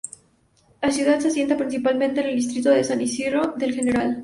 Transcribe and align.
La 0.81 0.89
ciudad 0.89 1.19
se 1.19 1.27
asienta 1.27 1.55
principalmente 1.55 2.21
en 2.21 2.29
el 2.29 2.35
distrito 2.37 2.71
del 2.71 2.83
San 2.83 3.01
Isidro 3.01 3.53
de 3.55 3.65
El 3.67 3.75
General. 3.75 4.19